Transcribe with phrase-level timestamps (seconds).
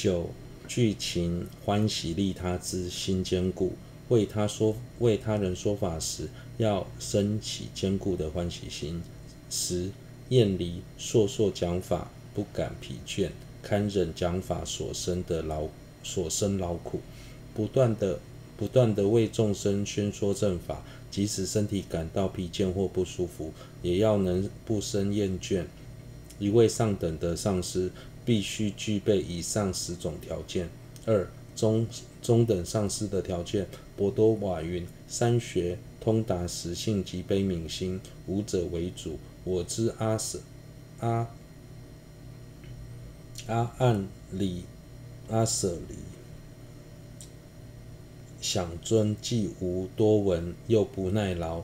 [0.00, 0.30] 九
[0.68, 3.72] 剧情欢喜利他之心坚固，
[4.10, 9.02] 为他说为他人说法时，要升起坚固的欢喜心。
[9.50, 9.90] 十
[10.28, 15.66] 厌离烁烁讲法，不敢疲倦，堪忍讲法所生的劳
[16.04, 17.00] 所生劳苦，
[17.52, 18.20] 不断的
[18.56, 23.52] 不断的为众生宣说正法，即使身体感到疲倦或不舒服，
[23.82, 25.64] 也要能不生厌倦。
[26.38, 27.90] 一位上等的上师
[28.28, 30.68] 必须具备以上十种条件。
[31.06, 31.86] 二中
[32.20, 39.18] 中等上师的条件，博多瓦云：三学通达实性及悲悯心，无者为主。
[39.44, 40.40] 我知阿舍
[41.00, 41.26] 阿
[43.46, 44.64] 阿暗里
[45.30, 45.94] 阿舍里
[48.42, 51.62] 想尊既无多闻，又不耐劳，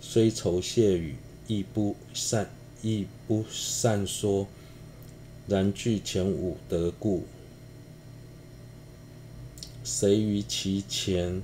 [0.00, 2.48] 虽酬谢语，亦不善
[2.80, 4.46] 亦不善说，
[5.48, 7.24] 然具前五德故，
[9.84, 11.42] 谁于其前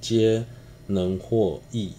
[0.00, 0.44] 皆
[0.86, 1.92] 能获益。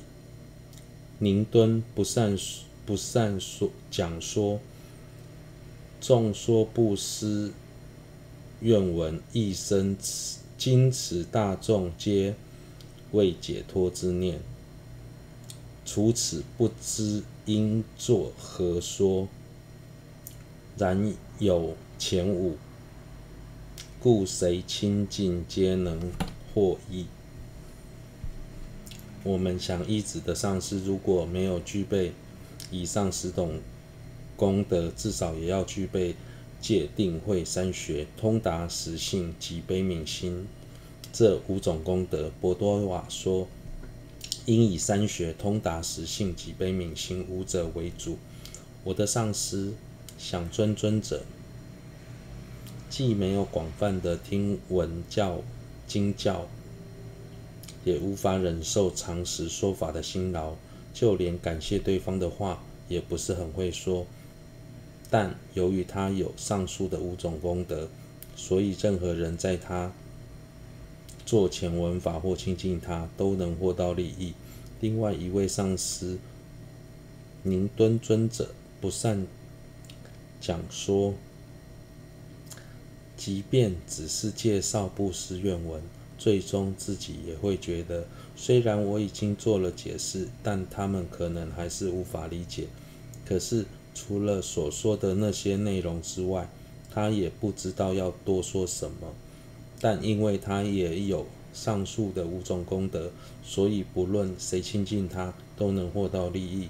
[1.20, 2.66] 宁敦不善说。
[2.84, 4.60] 不善说讲说，
[6.02, 7.54] 众说不思
[8.60, 9.96] 愿闻，一生
[10.58, 12.34] 今此大众皆
[13.12, 14.40] 未解脱之念。
[15.86, 19.28] 除此不知应作何说，
[20.76, 22.56] 然有前五，
[24.00, 26.00] 故谁亲近皆能
[26.54, 27.08] 获益。
[29.24, 32.14] 我们想依止的上师，如果没有具备。
[32.70, 33.60] 以上十种
[34.38, 36.16] 功德，至少也要具备
[36.62, 40.46] 戒定慧三学、通达实性及悲悯心
[41.12, 42.32] 这五种功德。
[42.40, 43.48] 博多瓦说，
[44.46, 48.20] 应以三学、通达实性及悲悯心五者为主。
[48.84, 49.74] 我的上师
[50.24, 51.24] 想尊尊者，
[52.92, 55.42] 既没有广泛的听闻教
[55.88, 56.48] 经教，
[57.84, 60.54] 也无法忍受长时说法的辛劳。
[60.94, 64.06] 就连感谢对方的话也不是很会说，
[65.10, 67.90] 但由于他有上述的五种功德，
[68.36, 69.92] 所以任何人在他
[71.26, 74.34] 做前闻法或亲近他都能获到利益。
[74.82, 76.20] 另外一位上师
[77.42, 79.26] 宁敦尊者不善
[80.42, 81.14] 讲说，
[83.16, 85.82] 即便只是介绍布施愿闻，
[86.18, 88.06] 最终自己也会觉得。
[88.36, 92.66] 虽然我已经做了解释，但他们可能还是无法理解。
[93.24, 96.50] 可是除了所说的那些内容之外，
[96.92, 99.14] 他也不知道要多说什么。
[99.80, 103.12] 但因为他也有上述的五种功德，
[103.44, 106.68] 所以不论谁亲近他，都能获到利益。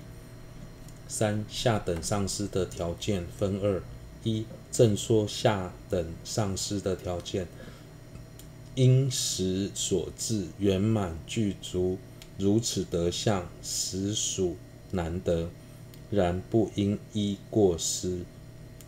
[1.12, 3.84] 三下等上师的条件分二：
[4.24, 7.48] 一正说下等上师的条件。
[8.76, 11.98] 因时所致圆满具足
[12.38, 14.56] 如此德相，实属
[14.92, 15.50] 难得。
[16.10, 18.20] 然不应依过失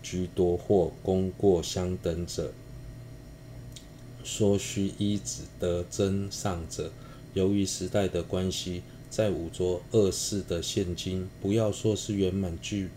[0.02, 2.52] 居多或功过相等者，
[4.26, 6.92] 说须依止得真上者。
[7.34, 8.84] 由于时代的关系，
[9.16, 12.90] 在五浊恶世的现今，不要说是圆满具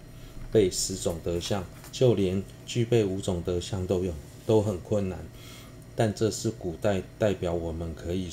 [0.51, 1.63] 备十种德相，
[1.93, 4.15] 就连具备五种德相都有
[4.47, 5.19] 都很困难。
[5.95, 8.31] 但这是古代代表我们可以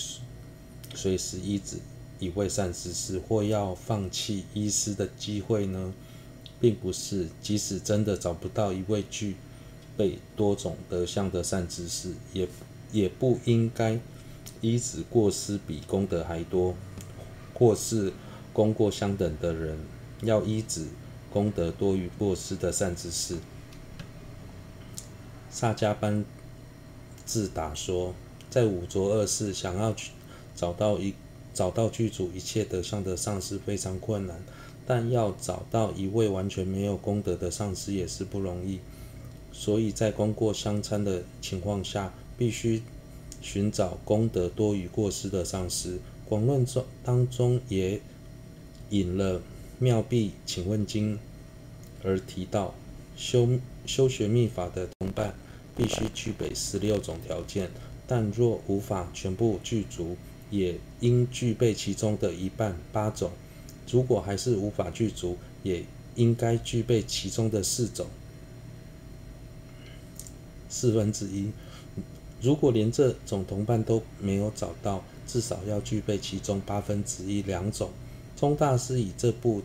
[0.96, 1.76] 随时依止
[2.20, 5.94] 一位善知识，或要放弃依师的机会呢？
[6.62, 9.36] 并不是，即使真的找不到一位具
[9.98, 12.48] 备多种德相的善知识，也
[12.94, 14.00] 也不应该
[14.62, 16.74] 依止过失比功德还多，
[17.54, 18.14] 或是
[18.52, 19.78] 功过相等的人，
[20.22, 20.88] 要依止
[21.32, 23.38] 功德多于过失的善知识。
[25.50, 26.26] 萨迦班。
[27.26, 28.14] 智达说，
[28.50, 30.12] 在五浊恶世，想要去
[30.54, 31.14] 找到一
[31.54, 34.44] 找到具足一切德相的上师非常困难，
[34.86, 38.82] 但要找到一位完全没有功德的上师也是不容易。
[39.54, 42.84] 所以在功过相参的情况下，必须
[43.42, 46.00] 寻找功德多于过失的上师。
[46.28, 48.02] 广论中当中也
[48.90, 49.40] 引了
[49.80, 51.16] 《妙谛请问经》
[52.04, 52.74] 而提到，
[53.16, 53.50] 修
[53.86, 55.36] 修学密法的同伴。
[55.76, 57.72] 必须具备十六种条件，
[58.06, 60.16] 但若无法全部具足，
[60.52, 63.32] 也应具备其中的一半八种。
[63.90, 65.84] 如果还是无法具足，也
[66.14, 68.06] 应该具备其中的四种
[70.70, 71.50] 四分之一。
[72.40, 77.90] 如果连这种同伴都没有找到，至少要具备其中八分之一两种。
[78.36, 79.62] 宗大师以这部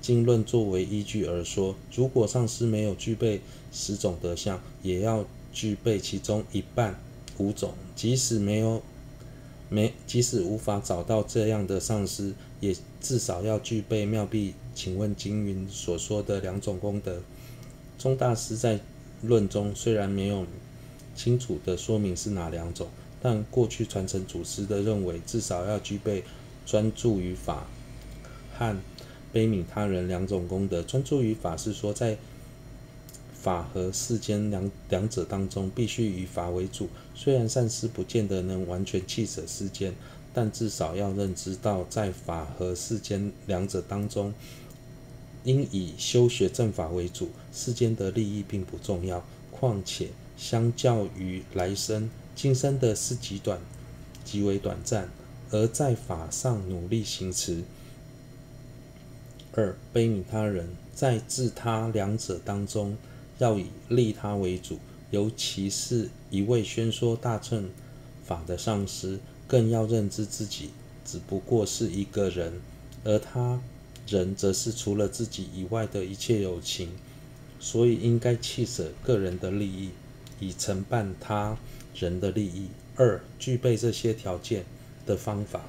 [0.00, 3.40] 经论作为依据而说，如果上师没有具备
[3.72, 6.98] 十种德相，也要具备其中一半
[7.38, 8.82] 五种，即使没有
[9.68, 17.20] 没，即使无法找到这样的上师，也至少要具备妙臂请问经云所说的两种功德。
[17.98, 18.78] 宗大师在
[19.22, 20.44] 论中虽然没有
[21.16, 22.88] 清楚地说明是哪两种，
[23.24, 26.22] 但过去传承祖师的认为，至少要具备
[26.66, 27.66] 专注于法
[28.54, 28.76] 和
[29.32, 30.82] 悲悯他人两种功德。
[30.82, 32.18] 专注于法是说在
[33.32, 36.90] 法和世间两两者当中，必须以法为主。
[37.14, 39.94] 虽然善师不见得能完全弃舍世间，
[40.34, 44.34] 但至少要认知到，在法和世间两者当中，
[45.44, 47.30] 应以修学正法为主。
[47.54, 53.60] 世间的利益并不重要，况且相较于来生，今生的是极短，
[54.24, 55.08] 极为短暂，
[55.50, 57.62] 而在法上努力行持。
[59.52, 62.96] 二、悲悯他人，在自他两者当中。
[63.38, 64.78] 要以利他为主，
[65.10, 67.68] 尤其是一位宣说大乘
[68.24, 70.70] 法的上师，更要认知自己
[71.04, 72.52] 只不过是一个人，
[73.02, 73.60] 而他
[74.06, 76.90] 人则是除了自己以外的一切有情，
[77.58, 79.90] 所以应该弃舍个人的利益，
[80.38, 81.56] 以承办他
[81.94, 82.68] 人的利益。
[82.96, 84.64] 二、具备这些条件
[85.04, 85.62] 的方法，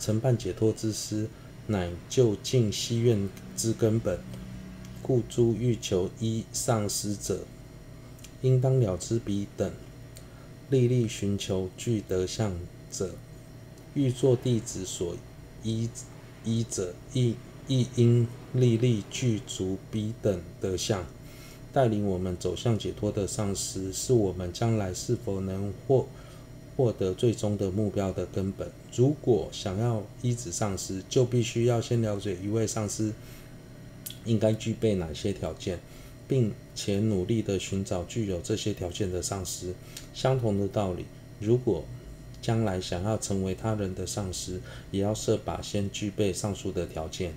[0.00, 1.28] 承办解脱之师，
[1.68, 4.18] 乃就近希愿之根本。
[5.00, 7.44] 故诸欲求依上师者，
[8.42, 9.72] 应当了知彼等
[10.68, 12.58] 历历寻求具德相
[12.90, 13.14] 者，
[13.94, 15.16] 欲作弟子所
[15.62, 15.88] 依
[16.44, 17.36] 依者，亦
[17.68, 21.06] 亦应历历具足彼等德相。
[21.72, 26.06] 带领我们走向解脱的上师，是我们将来是否能获
[26.76, 28.70] 获得最终的目标的根本。
[28.94, 33.12] 如果想要依止上师，就必须要先了解一位上师。
[34.24, 35.78] 应该具备哪些条件，
[36.26, 39.74] 并且努力的寻找具有这些条件的上师。
[40.12, 41.06] 相同的道理，
[41.40, 41.84] 如果
[42.42, 44.60] 将来想要成为他人的上师，
[44.90, 47.32] 也要设法先具备上述的条件。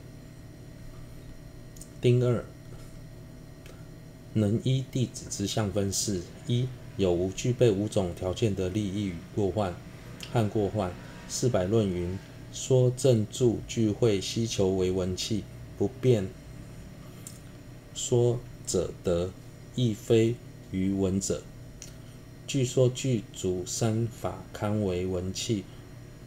[2.01, 2.43] 丁二，
[4.33, 6.67] 能依弟子之相分四：一、
[6.97, 9.73] 有无具备五种条件的利益与过患
[10.31, 10.91] 汉过患。
[11.27, 12.19] 四百论云：
[12.51, 15.43] 说正住聚会希求为文器，
[15.77, 16.27] 不便。
[17.93, 19.31] 说者得，
[19.75, 20.35] 亦非
[20.71, 21.41] 于文者。
[22.47, 25.63] 据说具足三法堪为文器，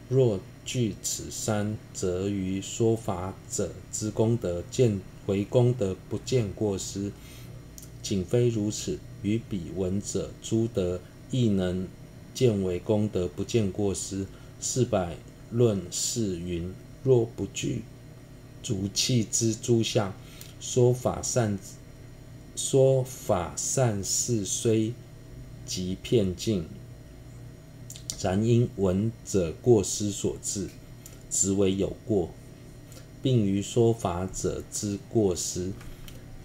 [0.09, 7.13] 若具此三，则于说法者之功德见为功德，不见过失。
[8.05, 11.89] 仅非如此，于彼闻者诸德亦能
[12.35, 14.27] 见为功德，不见过失。
[14.61, 15.17] 四百
[15.51, 17.83] 论释云：若不具
[18.63, 20.13] 足器之诸相。
[20.61, 21.59] 说法善，
[22.55, 24.93] 说法善事虽
[25.65, 26.67] 极遍尽，
[28.21, 30.69] 然因闻者过失所致，
[31.31, 32.31] 执为有过，
[33.23, 35.73] 并于说法者之过失，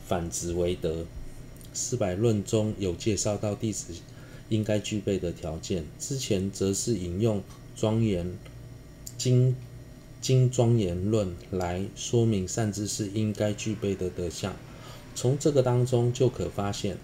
[0.07, 1.05] 反之为德。
[1.79, 3.93] 四百论中有介绍到弟子
[4.49, 7.41] 应该具备的条件，之前则是引用
[7.77, 8.37] 庄严
[9.17, 9.55] 经。
[10.21, 14.53] 经庄严论来说明善知识应该具备的德相，
[15.15, 16.97] 从这个当中就可发现，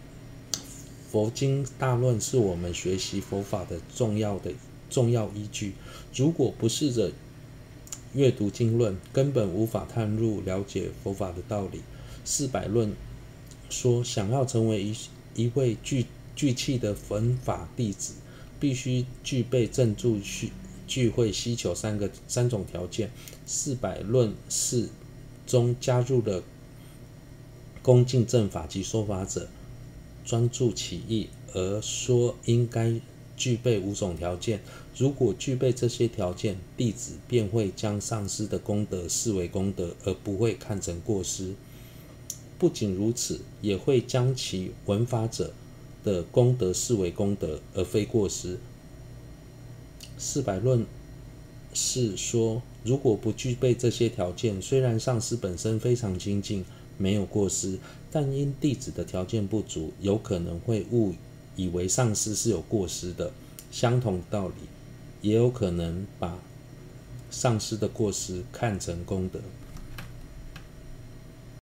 [1.09, 4.51] 佛经大论是我们学习佛法的重要的
[4.89, 5.75] 重要依据。
[6.13, 7.13] 如果不试着
[8.13, 11.83] 阅读经论，根本无法探入了解佛法的道理。
[12.25, 12.91] 四百论
[13.69, 14.95] 说，想要成为一
[15.35, 16.05] 一位具
[16.35, 18.13] 具器的焚法弟子，
[18.59, 20.51] 必须具备正住需。
[20.87, 23.09] 聚会需求三个三种条件，
[23.45, 24.87] 四百论释
[25.47, 26.43] 中加入了
[27.81, 29.49] 恭敬正法及说法者，
[30.23, 33.01] 专注其意，而说应该
[33.35, 34.61] 具备五种条件。
[34.95, 41.55] 如果具备这些条件，弟子便会将上师的功德视为功德，而不会看成过失。
[42.57, 45.53] 不仅如此，也会将其闻法者
[46.03, 48.57] 的功德视为功德，而非过失。
[50.17, 50.85] 四百论
[51.73, 56.63] 是说，如果不具备这些条件，虽然上师本身非常精进，
[56.97, 57.77] 没有过失，
[58.09, 61.13] 但因弟子的条件不足，有可能会误
[61.57, 63.31] 以为上师是有过失的。
[63.71, 64.53] 相同道理，
[65.21, 66.39] 也有可能把
[67.29, 69.41] 上师的过失看成功德。